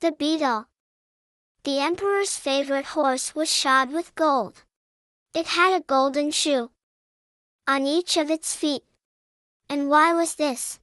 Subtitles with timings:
[0.00, 0.66] The beetle.
[1.64, 4.62] The emperor's favorite horse was shod with gold.
[5.32, 6.70] It had a golden shoe
[7.66, 8.84] on each of its feet.
[9.70, 10.80] And why was this?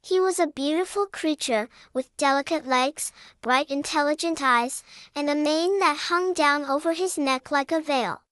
[0.00, 3.10] He was a beautiful creature, with delicate legs,
[3.42, 8.22] bright intelligent eyes, and a mane that hung down over his neck like a veil.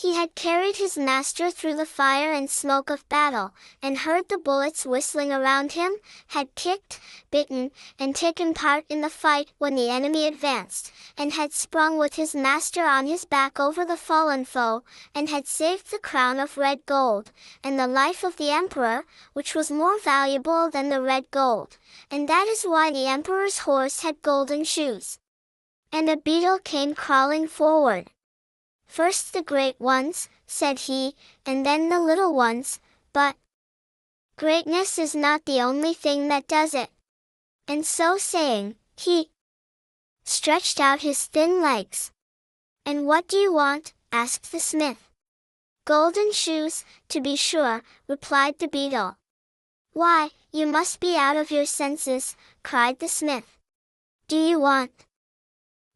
[0.00, 4.38] He had carried his master through the fire and smoke of battle, and heard the
[4.38, 5.92] bullets whistling around him,
[6.28, 6.98] had kicked,
[7.30, 12.14] bitten, and taken part in the fight when the enemy advanced, and had sprung with
[12.14, 16.56] his master on his back over the fallen foe, and had saved the crown of
[16.56, 17.30] red gold,
[17.62, 21.76] and the life of the emperor, which was more valuable than the red gold,
[22.10, 25.18] and that is why the emperor's horse had golden shoes.
[25.92, 28.10] And a beetle came crawling forward.
[28.90, 31.14] First the great ones, said he,
[31.46, 32.80] and then the little ones,
[33.12, 33.36] but
[34.36, 36.90] greatness is not the only thing that does it.
[37.68, 39.30] And so saying, he
[40.24, 42.10] stretched out his thin legs.
[42.84, 43.92] And what do you want?
[44.10, 45.08] asked the smith.
[45.84, 49.16] Golden shoes, to be sure, replied the beetle.
[49.92, 53.56] Why, you must be out of your senses, cried the smith.
[54.26, 54.90] Do you want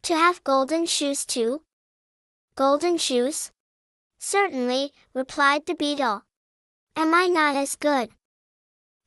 [0.03, 1.63] to have golden shoes too?
[2.57, 3.51] Golden shoes?
[4.19, 6.23] Certainly, replied the beetle.
[6.97, 8.11] Am I not as good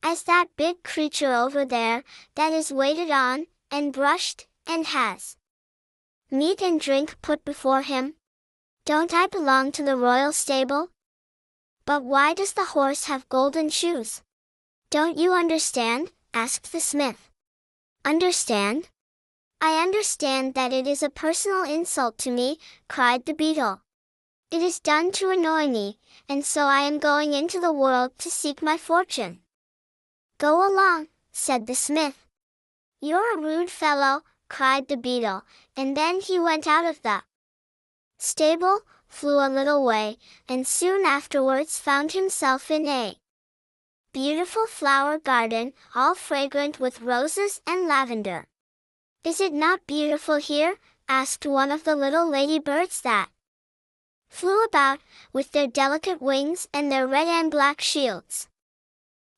[0.02, 2.04] as that big creature over there,
[2.34, 5.36] that is waited on, and brushed, and has
[6.30, 8.14] meat and drink put before him?
[8.84, 10.90] Don't I belong to the royal stable?
[11.84, 14.22] But why does the horse have golden shoes?
[14.90, 16.12] Don't you understand?
[16.32, 17.30] asked the smith.
[18.04, 18.88] Understand?
[19.60, 23.82] I understand that it is a personal insult to me, cried the beetle.
[24.50, 28.30] It is done to annoy me, and so I am going into the world to
[28.30, 29.40] seek my fortune.
[30.38, 32.24] Go along, said the smith.
[33.00, 35.42] You're a rude fellow, cried the beetle,
[35.76, 37.22] and then he went out of the
[38.18, 43.16] stable, flew a little way, and soon afterwards found himself in a
[44.12, 48.46] beautiful flower garden, all fragrant with roses and lavender.
[49.24, 50.76] Is it not beautiful here?
[51.08, 53.30] asked one of the little ladybirds that
[54.28, 55.00] flew about,
[55.32, 58.48] with their delicate wings and their red and black shields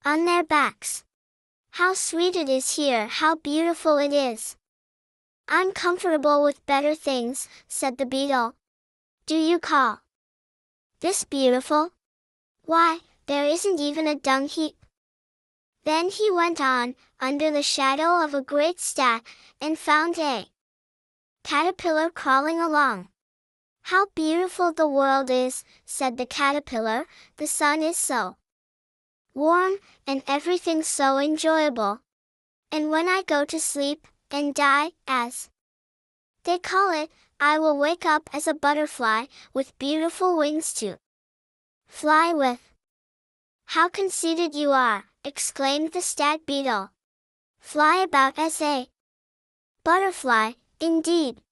[0.04, 1.04] on their backs.
[1.72, 4.56] How sweet it is here, how beautiful it is.
[5.46, 8.54] I'm comfortable with better things, said the beetle.
[9.26, 10.00] Do you call
[11.00, 11.90] this beautiful?
[12.64, 14.79] Why, there isn't even a dung heap.
[15.84, 19.26] Then he went on, under the shadow of a great stack,
[19.60, 20.46] and found a
[21.42, 23.08] caterpillar crawling along.
[23.82, 27.06] How beautiful the world is, said the caterpillar,
[27.38, 28.36] the sun is so
[29.34, 32.00] warm, and everything so enjoyable.
[32.70, 35.50] And when I go to sleep, and die, as
[36.44, 37.10] they call it,
[37.40, 40.98] I will wake up as a butterfly, with beautiful wings to
[41.88, 42.60] fly with.
[43.66, 46.90] How conceited you are, exclaimed the stag beetle.
[47.60, 48.88] Fly about as a
[49.84, 51.42] butterfly, indeed.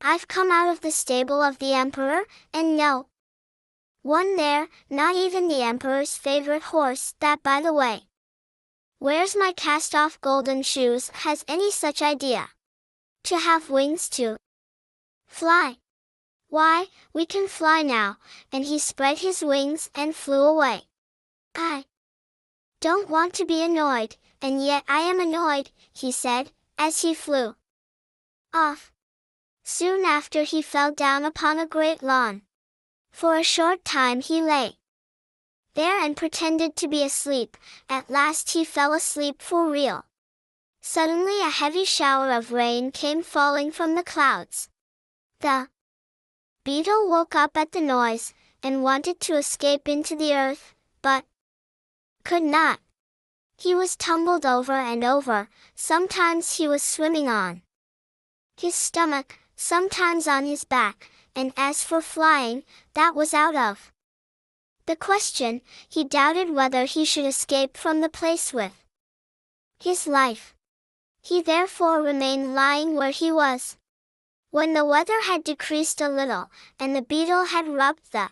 [0.00, 3.06] I've come out of the stable of the emperor, and no
[4.02, 8.02] one there, not even the emperor's favorite horse, that by the way.
[8.98, 12.50] Where's my cast-off golden shoes, has any such idea?
[13.24, 14.36] To have wings to
[15.26, 15.76] fly.
[16.48, 18.16] Why, we can fly now,
[18.52, 20.82] and he spread his wings and flew away.
[21.54, 21.84] I
[22.82, 27.54] don't want to be annoyed, and yet I am annoyed, he said, as he flew
[28.52, 28.92] off.
[29.62, 32.42] Soon after he fell down upon a great lawn.
[33.12, 34.78] For a short time he lay
[35.74, 37.56] there and pretended to be asleep,
[37.88, 40.04] at last he fell asleep for real.
[40.80, 44.68] Suddenly a heavy shower of rain came falling from the clouds.
[45.38, 45.68] The
[46.64, 51.24] beetle woke up at the noise, and wanted to escape into the earth, but
[52.24, 52.80] could not.
[53.56, 57.62] He was tumbled over and over, sometimes he was swimming on
[58.56, 62.64] his stomach, sometimes on his back, and as for flying,
[62.94, 63.92] that was out of
[64.86, 68.84] the question, he doubted whether he should escape from the place with
[69.78, 70.54] his life.
[71.22, 73.76] He therefore remained lying where he was.
[74.50, 78.30] When the weather had decreased a little, and the beetle had rubbed the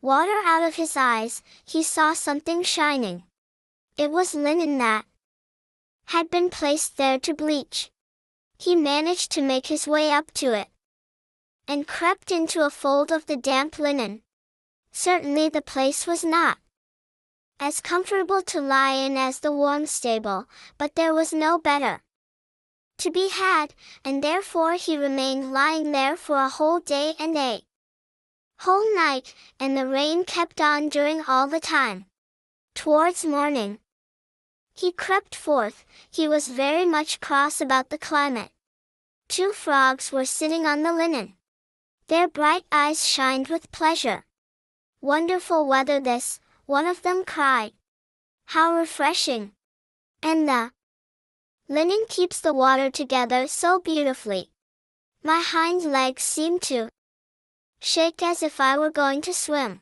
[0.00, 3.24] water out of his eyes, he saw something shining.
[3.96, 5.04] It was linen that
[6.06, 7.90] had been placed there to bleach.
[8.58, 10.68] He managed to make his way up to it
[11.66, 14.22] and crept into a fold of the damp linen.
[14.90, 16.58] Certainly the place was not
[17.60, 20.46] as comfortable to lie in as the warm stable,
[20.78, 22.00] but there was no better
[22.98, 23.74] to be had,
[24.04, 27.62] and therefore he remained lying there for a whole day and a
[28.58, 32.06] whole night, and the rain kept on during all the time.
[32.74, 33.78] Towards morning,
[34.74, 38.52] he crept forth, he was very much cross about the climate.
[39.28, 41.34] Two frogs were sitting on the linen.
[42.06, 44.24] Their bright eyes shined with pleasure.
[45.00, 47.72] Wonderful weather this, one of them cried.
[48.46, 49.52] How refreshing!
[50.22, 50.70] And the
[51.68, 54.50] linen keeps the water together so beautifully.
[55.22, 56.88] My hind legs seem to
[57.80, 59.80] shake as if I were going to swim.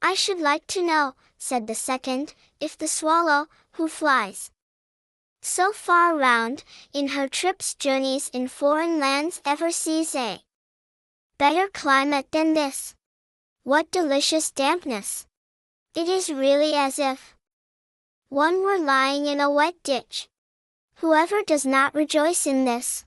[0.00, 4.50] I should like to know, said the second, if the swallow, who flies
[5.42, 6.62] so far round,
[6.92, 10.40] in her trips journeys in foreign lands ever sees a
[11.36, 12.94] better climate than this.
[13.64, 15.26] What delicious dampness!
[15.94, 17.36] It is really as if
[18.28, 20.28] one were lying in a wet ditch.
[20.96, 23.04] Whoever does not rejoice in this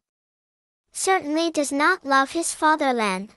[0.92, 3.34] certainly does not love his fatherland.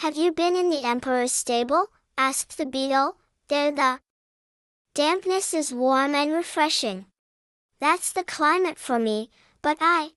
[0.00, 1.88] Have you been in the emperor's stable?
[2.16, 3.18] asked the beetle.
[3.48, 4.00] There the
[4.94, 7.04] dampness is warm and refreshing.
[7.80, 9.28] That's the climate for me,
[9.60, 10.12] but I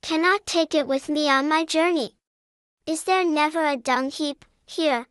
[0.00, 2.16] cannot take it with me on my journey.
[2.86, 5.08] Is there never a dung heap, here?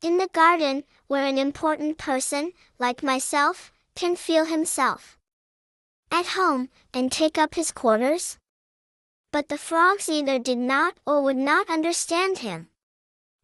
[0.00, 5.18] In the garden, where an important person, like myself, can feel himself
[6.12, 8.38] at home, and take up his quarters?
[9.32, 12.68] But the frogs either did not or would not understand him.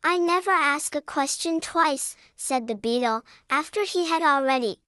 [0.03, 4.81] I never ask a question twice, said the beetle, after he had already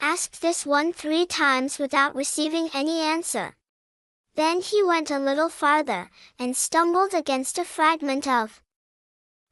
[0.00, 3.56] asked this one three times without receiving any answer.
[4.34, 8.62] Then he went a little farther, and stumbled against a fragment of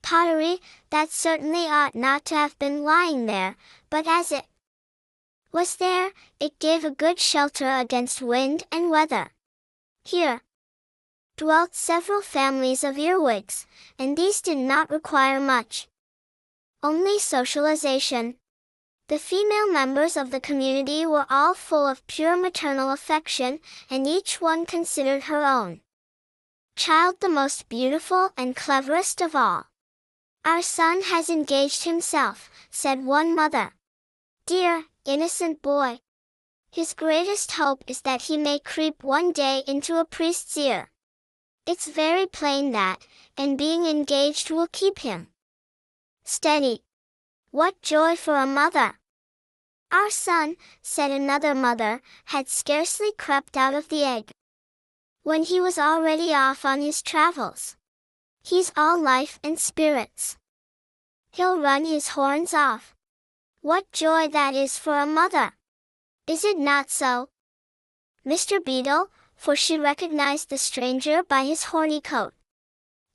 [0.02, 0.60] pottery,
[0.90, 3.56] that certainly ought not to have been lying there,
[3.90, 4.46] but as it
[5.52, 9.32] was there, it gave a good shelter against wind and weather.
[10.04, 10.42] Here
[11.42, 13.66] dwelt several families of earwigs,
[13.98, 15.88] and these did not require much.
[16.84, 18.36] Only socialization,
[19.08, 23.58] the female members of the community were all full of pure maternal affection,
[23.90, 25.80] and each one considered her own
[26.76, 29.66] child the most beautiful and cleverest of all.
[30.44, 33.74] Our son has engaged himself, said one mother.
[34.46, 35.98] Dear, innocent boy.
[36.70, 40.91] His greatest hope is that he may creep one day into a priest's ear.
[41.64, 43.06] It's very plain that,
[43.36, 45.28] and being engaged will keep him
[46.24, 46.82] steady.
[47.50, 48.98] What joy for a mother!
[49.92, 54.32] Our son, said another mother, had scarcely crept out of the egg.
[55.22, 57.76] When he was already off on his travels.
[58.42, 60.36] He's all life and spirits.
[61.30, 62.94] He'll run his horns off.
[63.60, 65.52] What joy that is for a mother!
[66.26, 67.28] Is it not so?
[68.26, 68.64] Mr.
[68.64, 69.10] Beetle,
[69.42, 72.32] for she recognized the stranger by his horny coat.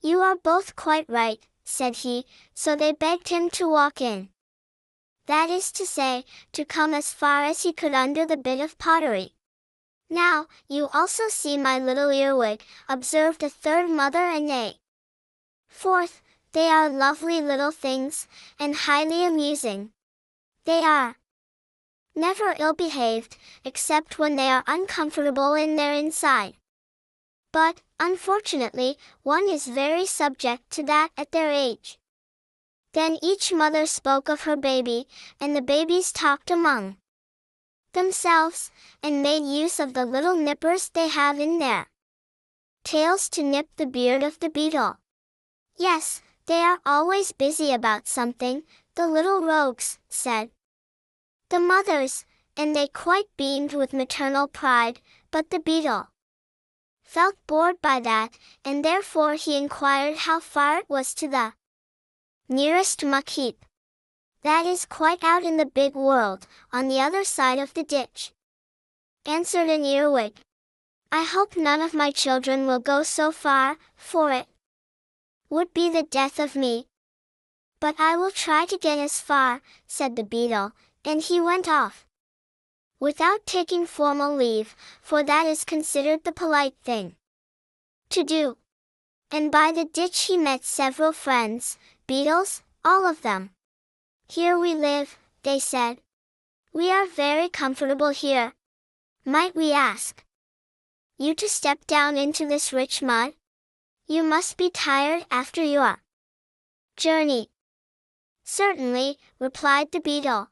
[0.01, 4.29] You are both quite right, said he, so they begged him to walk in
[5.27, 8.77] that is to say, to come as far as he could under the bit of
[8.77, 9.33] pottery.
[10.09, 14.75] Now, you also see my little earwig, observed a third mother and a
[15.68, 16.21] fourth,
[16.53, 18.27] they are lovely little things,
[18.57, 19.91] and highly amusing.
[20.63, 21.18] They are
[22.18, 26.56] never ill-behaved, except when they are uncomfortable in their inside.
[27.54, 31.97] But, unfortunately, one is very subject to that at their age.
[32.94, 35.07] Then each mother spoke of her baby,
[35.40, 36.97] and the babies talked among
[37.94, 38.71] themselves,
[39.02, 41.88] and made use of the little nippers they have in their
[42.83, 44.97] tails to nip the beard of the beetle.
[45.78, 48.64] Yes, they are always busy about something,
[48.95, 50.50] the little rogues, said
[51.49, 52.25] the mothers,
[52.56, 55.01] and they quite beamed with maternal pride,
[55.31, 56.07] but the beetle
[57.04, 61.54] felt bored by that, and therefore he inquired how far it was to the
[62.49, 63.66] Nearest muck heap.
[64.42, 68.31] That is quite out in the big world, on the other side of the ditch.
[69.25, 70.37] Answered an earwig.
[71.11, 74.47] I hope none of my children will go so far, for it
[75.49, 76.87] would be the death of me.
[77.81, 80.71] But I will try to get as far, said the beetle,
[81.07, 82.06] and he went off.
[82.99, 87.16] Without taking formal leave, for that is considered the polite thing
[88.09, 88.57] to do.
[89.31, 93.52] And by the ditch he met several friends, beetles, all of them.
[94.28, 95.99] Here we live, they said.
[96.73, 98.54] We are very comfortable here.
[99.26, 100.26] Might we ask
[101.18, 103.33] you to step down into this rich mud?
[104.07, 106.02] You must be tired after your
[106.97, 107.49] journey.
[108.44, 110.49] Certainly, replied the beetle.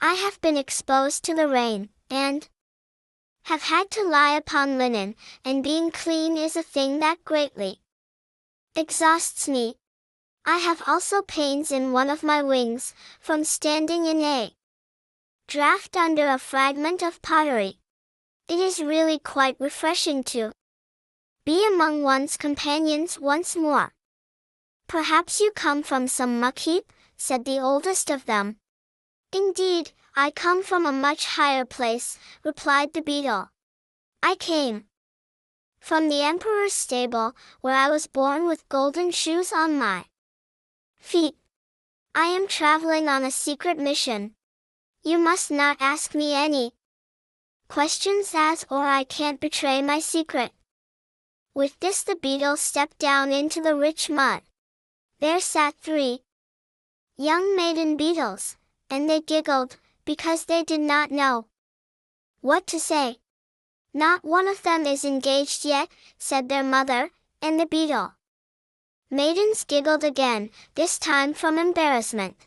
[0.00, 2.48] I have been exposed to the rain, and
[3.44, 7.80] Have had to lie upon linen, and being clean is a thing that greatly
[8.74, 9.76] exhausts me.
[10.44, 14.52] I have also pains in one of my wings, from standing in a
[15.46, 17.78] draft under a fragment of pottery.
[18.48, 20.52] It is really quite refreshing to
[21.44, 23.92] be among one's companions once more.
[24.88, 28.58] Perhaps you come from some muck heap, said the oldest of them.
[29.32, 33.50] Indeed, I come from a much higher place, replied the beetle.
[34.22, 34.86] I came
[35.78, 40.06] from the emperor's stable, where I was born with golden shoes on my
[40.98, 41.36] feet.
[42.14, 44.34] I am traveling on a secret mission.
[45.02, 46.72] You must not ask me any
[47.68, 50.52] questions as or I can't betray my secret.
[51.54, 54.42] With this the beetle stepped down into the rich mud.
[55.20, 56.22] There sat three
[57.16, 58.56] young maiden beetles,
[58.90, 61.46] and they giggled, because they did not know
[62.40, 63.16] what to say.
[63.92, 65.88] Not one of them is engaged yet,
[66.18, 68.12] said their mother, and the beetle.
[69.10, 72.46] Maidens giggled again, this time from embarrassment.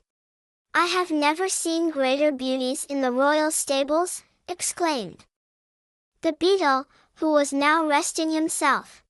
[0.73, 5.25] I have never seen greater beauties in the royal stables, exclaimed
[6.21, 9.03] the beetle, who was now resting himself.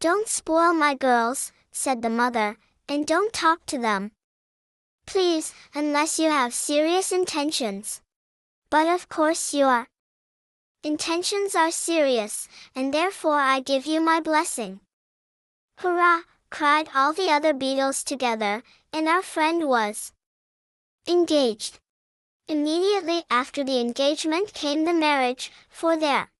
[0.00, 2.56] Don't spoil my girls, said the mother,
[2.88, 4.10] and don't talk to them.
[5.12, 8.00] Please, unless you have serious intentions.
[8.70, 9.86] But of course your
[10.82, 14.80] intentions are serious, and therefore I give you my blessing.
[15.76, 16.22] Hurrah!
[16.48, 20.12] cried all the other beetles together, and our friend was
[21.06, 21.78] engaged.
[22.48, 26.30] Immediately after the engagement came the marriage, for there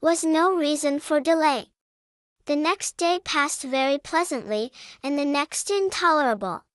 [0.00, 1.66] was no reason for delay.
[2.46, 4.72] The next day passed very pleasantly,
[5.04, 6.65] and the next intolerable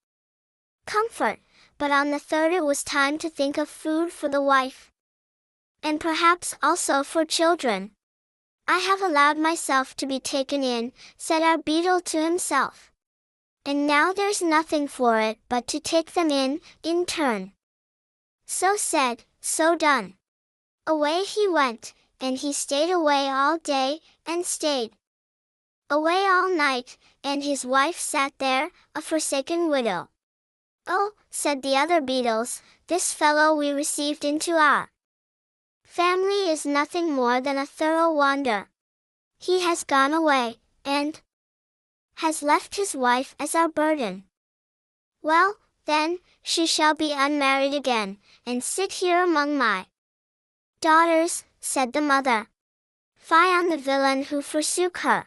[0.86, 1.40] comfort,
[1.78, 4.90] but on the third it was time to think of food for the wife.
[5.82, 7.92] And perhaps also for children.
[8.68, 12.92] I have allowed myself to be taken in, said our beetle to himself.
[13.64, 17.52] And now there's nothing for it but to take them in, in turn.
[18.46, 20.14] So said, so done.
[20.86, 24.92] Away he went, and he stayed away all day, and stayed
[25.90, 30.08] away all night, and his wife sat there, a forsaken widow.
[30.86, 34.90] Oh, said the other beetles, this fellow we received into our
[35.84, 38.68] family is nothing more than a thorough wander.
[39.38, 41.20] He has gone away, and
[42.16, 44.24] has left his wife as our burden.
[45.20, 49.86] Well, then, she shall be unmarried again, and sit here among my
[50.80, 52.48] daughters, said the mother.
[53.14, 55.26] Fie on the villain who forsook her.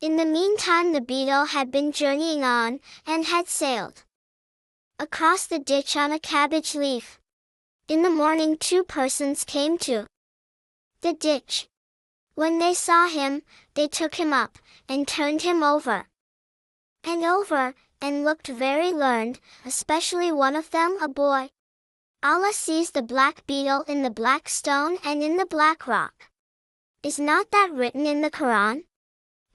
[0.00, 4.04] In the meantime the beetle had been journeying on, and had sailed
[5.00, 7.20] across the ditch on a cabbage leaf.
[7.86, 10.06] In the morning two persons came to
[11.02, 11.68] the ditch.
[12.34, 13.42] When they saw him,
[13.74, 16.06] they took him up, and turned him over
[17.04, 21.50] and over, and looked very learned, especially one of them a boy.
[22.20, 26.30] Allah sees the black beetle in the black stone and in the black rock.
[27.04, 28.82] Is not that written in the Quran?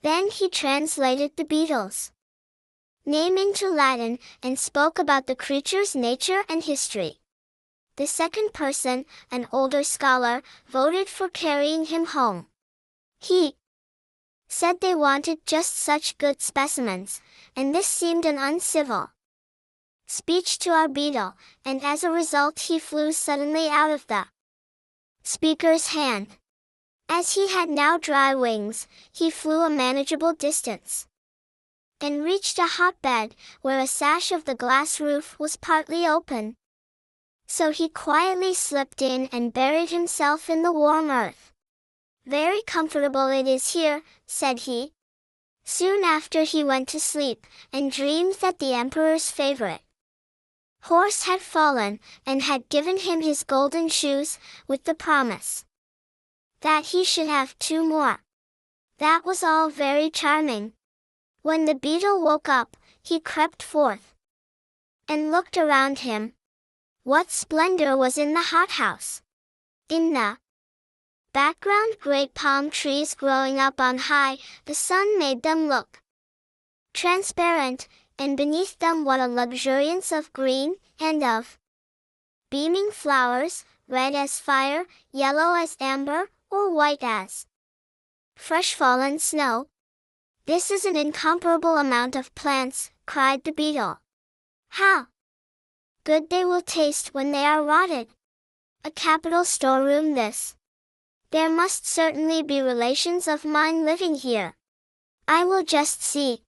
[0.02, 2.13] Then he translated the beetles
[3.06, 7.20] name into Latin and spoke about the creature's nature and history.
[7.98, 12.48] The second person, an older scholar, voted for carrying him home.
[13.20, 13.56] He
[14.48, 17.22] said they wanted just such good specimens,
[17.56, 19.10] and this seemed an uncivil
[20.08, 24.26] speech to our beetle, and as a result he flew suddenly out of the
[25.24, 26.28] speaker's hand.
[27.10, 31.08] As he had now dry wings, he flew a manageable distance
[32.04, 36.56] and reached a hotbed, where a sash of the glass roof was partly open.
[37.48, 41.52] So he quietly slipped in and buried himself in the warm earth.
[42.26, 44.92] Very comfortable it is here, said he.
[45.64, 49.82] Soon after he went to sleep, and dreamed that the emperor's favorite
[50.84, 55.64] horse had fallen, and had given him his golden shoes, with the promise
[56.60, 58.22] that he should have two more.
[58.98, 60.74] That was all very charming.
[61.44, 64.16] When the beetle woke up, he crept forth
[65.10, 66.36] and looked around him.
[67.04, 69.22] What splendor was in the hothouse!
[69.90, 70.38] In the
[71.34, 76.02] background great palm trees growing up on high, the sun made them look
[76.94, 81.60] transparent, and beneath them what a luxuriance of green, and of
[82.50, 87.48] beaming flowers, red as fire, yellow as amber, or white as
[88.38, 89.68] fresh fallen snow.
[90.46, 94.02] This is an incomparable amount of plants, cried the beetle.
[94.70, 95.08] How
[96.04, 98.10] good they will taste when they are rotted.
[98.84, 100.58] A capital storeroom this.
[101.32, 104.56] There must certainly be relations of mine living here.
[105.30, 106.42] I will just see.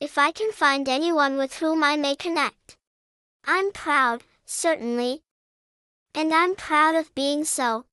[0.00, 2.76] If I can find anyone with whom I may connect.
[3.44, 5.22] I'm proud, certainly.
[6.12, 7.84] And I'm proud of being so.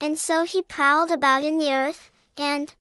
[0.00, 2.74] And so he prowled about in the earth, and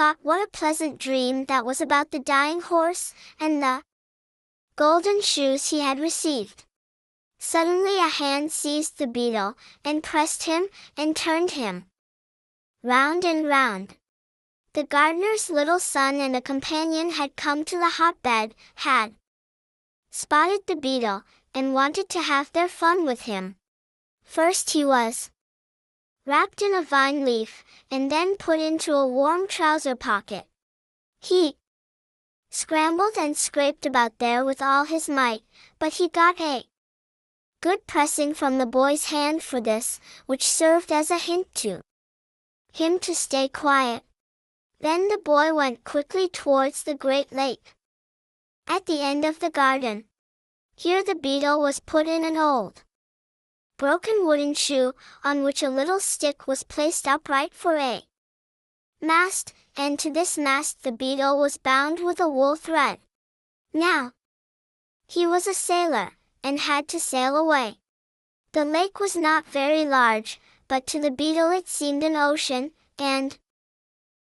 [0.00, 3.82] thought what a pleasant dream that was about the dying horse, and the
[4.74, 6.64] golden shoes he had received.
[7.38, 11.84] Suddenly a hand seized the beetle, and pressed him, and turned him
[12.82, 13.96] round and round.
[14.72, 19.16] The gardener's little son and a companion had come to the hotbed, had
[20.10, 23.56] spotted the beetle, and wanted to have their fun with him.
[24.24, 25.30] First he was
[26.30, 30.46] wrapped in a vine leaf, and then put into a warm trouser pocket.
[31.20, 31.56] He
[32.50, 35.42] scrambled and scraped about there with all his might,
[35.80, 36.62] but he got a
[37.60, 41.80] Good pressing from the boy's hand for this, which served as a hint to
[42.72, 44.04] him to stay quiet.
[44.78, 47.74] Then the boy went quickly towards the great lake.
[48.68, 50.04] At the end of the garden.
[50.76, 52.84] Here the beetle was put in an old
[53.80, 54.92] broken wooden shoe,
[55.24, 58.02] on which a little stick was placed upright for a
[59.00, 62.98] mast, and to this mast the beetle was bound with a wool thread.
[63.72, 64.12] Now,
[65.08, 66.12] he was a sailor,
[66.44, 67.78] and had to sail away.
[68.52, 73.38] The lake was not very large, but to the beetle it seemed an ocean, and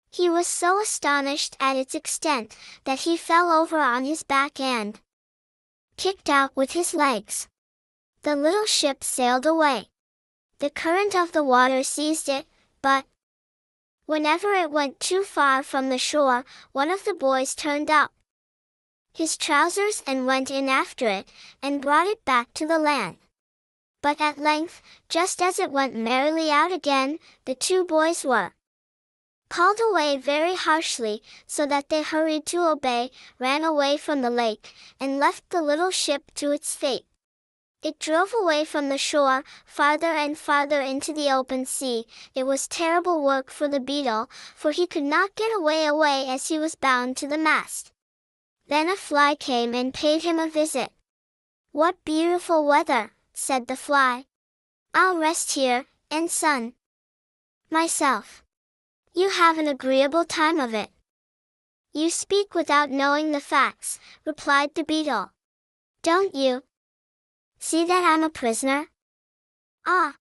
[0.09, 5.01] he was so astonished at its extent that he fell over on his back and
[5.97, 7.49] kicked out with his legs.
[8.29, 9.89] The little ship sailed away.
[10.59, 12.47] The current of the water seized it,
[12.83, 13.07] but
[14.05, 18.13] whenever it went too far from the shore, one of the boys turned up
[19.15, 21.33] his trousers and went in after it,
[21.63, 23.17] and brought it back to the land.
[24.03, 28.53] But at length, just as it went merrily out again, the two boys were
[29.49, 34.75] called away very harshly, so that they hurried to obey, ran away from the lake,
[35.01, 37.08] and left the little ship to its fate.
[37.83, 42.07] It drove away from the shore, farther and farther into the open sea.
[42.35, 46.49] It was terrible work for the beetle, for he could not get away away as
[46.49, 47.93] he was bound to the mast.
[48.67, 50.93] Then a fly came and paid him a visit.
[51.71, 54.27] What beautiful weather, said the fly.
[54.93, 56.75] I'll rest here, and sun
[57.71, 58.43] myself.
[59.15, 60.91] You have an agreeable time of it.
[61.93, 65.33] You speak without knowing the facts, replied the beetle.
[66.03, 66.63] Don't you?
[67.59, 68.89] See that I'm a prisoner?
[69.87, 70.15] Ah!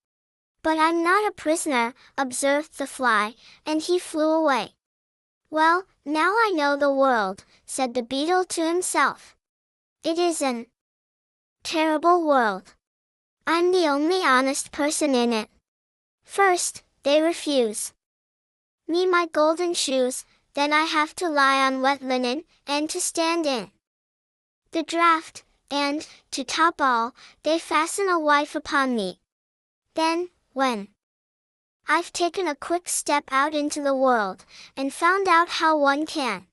[0.63, 4.73] But I'm not a prisoner, observed the fly, and he flew away.
[5.49, 9.35] Well, now I know the world, said the beetle to himself.
[10.03, 10.67] It is an
[11.63, 12.73] terrible world.
[13.45, 15.49] I'm the only honest person in it.
[16.23, 17.93] First, they refuse
[18.87, 23.45] me my golden shoes, then I have to lie on wet linen, and to stand
[23.45, 23.71] in
[24.71, 29.19] the draft, and, to top all, they fasten a wife upon me.
[29.95, 30.89] Then, when
[31.87, 36.47] I've taken a quick step out into the world, and found out how one can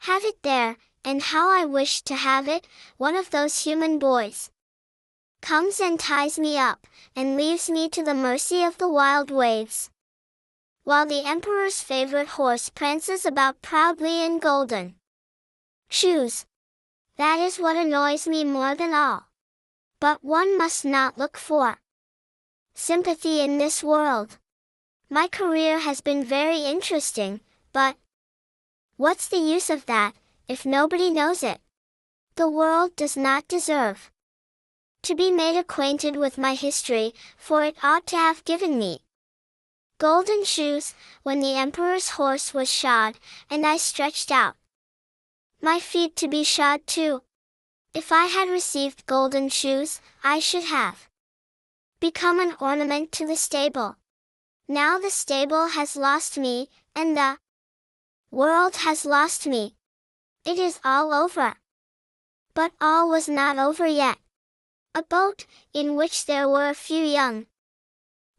[0.00, 4.50] have it there, and how I wish to have it, one of those human boys
[5.40, 9.90] comes and ties me up, and leaves me to the mercy of the wild waves.
[10.82, 14.96] While the emperor's favorite horse prances about proudly in golden
[15.88, 16.46] shoes.
[17.16, 19.28] That is what annoys me more than all.
[20.00, 21.78] But one must not look for
[22.74, 24.38] sympathy in this world.
[25.08, 27.40] My career has been very interesting,
[27.72, 27.96] but
[28.96, 30.14] what's the use of that,
[30.46, 31.60] if nobody knows it?
[32.34, 34.10] The world does not deserve
[35.02, 39.00] to be made acquainted with my history, for it ought to have given me
[39.98, 43.14] golden shoes, when the emperor's horse was shod,
[43.48, 44.56] and I stretched out
[45.60, 47.22] my feet to be shod too.
[47.94, 51.08] If I had received golden shoes, I should have
[51.98, 53.96] become an ornament to the stable.
[54.68, 57.38] Now the stable has lost me, and the
[58.30, 59.76] world has lost me.
[60.44, 61.54] It is all over.
[62.52, 64.18] But all was not over yet.
[64.94, 67.46] A boat, in which there were a few young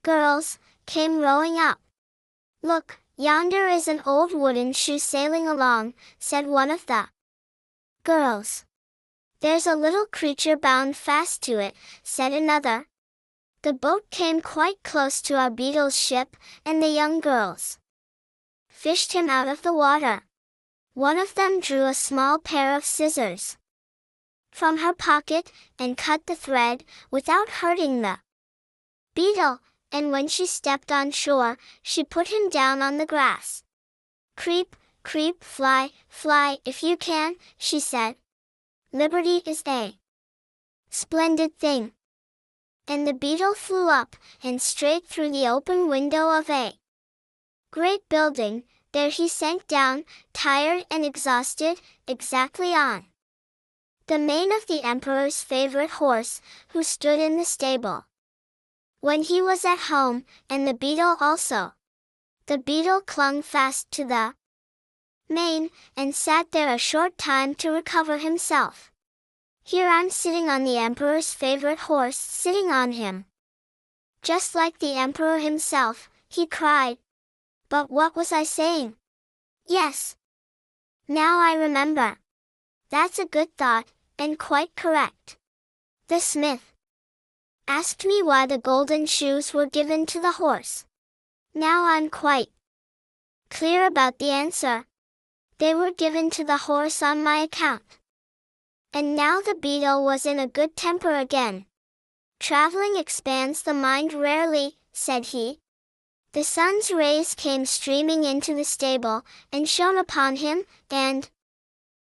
[0.04, 1.80] girls, came rowing up.
[2.62, 7.08] Look, yonder is an old wooden shoe sailing along, said one of the
[8.04, 8.64] girls.
[9.42, 12.88] There's a little creature bound fast to it, said another.
[13.64, 17.80] The boat came quite close to our beetle's ship, and the young girls
[18.70, 20.24] fished him out of the water.
[20.94, 23.58] One of them drew a small pair of scissors
[24.52, 28.18] from her pocket, and cut the thread, without hurting the
[29.14, 29.60] beetle,
[29.92, 33.64] and when she stepped on shore, she put him down on the grass.
[34.36, 38.16] Creep, creep, fly, fly, if you can, she said.
[38.92, 39.98] Liberty is a
[40.90, 41.94] splendid thing.
[42.88, 46.74] And the beetle flew up, and straight through the open window of a
[47.72, 53.06] great building, there he sank down, tired and exhausted, exactly on
[54.08, 58.06] the mane of the emperor's favorite horse, who stood in the stable.
[59.00, 61.74] When he was at home, and the beetle also.
[62.48, 64.34] The beetle clung fast to the
[65.30, 68.92] mane, and sat there a short time to recover himself.
[69.64, 73.26] Here I'm sitting on the emperor's favorite horse, sitting on him.
[74.22, 76.98] Just like the emperor himself, he cried.
[77.70, 78.96] But what was I saying?
[79.68, 80.16] Yes.
[81.08, 82.18] Now I remember.
[82.90, 85.38] That's a good thought, and quite correct.
[86.08, 86.74] The smith
[87.68, 90.86] asked me why the golden shoes were given to the horse.
[91.54, 92.50] Now I'm quite
[93.50, 94.86] clear about the answer.
[95.58, 97.84] They were given to the horse on my account.
[98.94, 101.66] And now the beetle was in a good temper again.
[102.40, 105.60] Traveling expands the mind rarely, said he.
[106.34, 111.30] The sun's rays came streaming into the stable, and shone upon him, and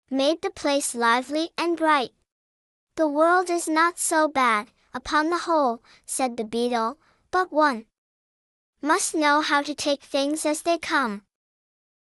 [0.09, 2.11] made the place lively and bright.
[2.95, 6.97] The world is not so bad, upon the whole, said the beetle,
[7.31, 7.85] but one
[8.81, 11.23] must know how to take things as they come.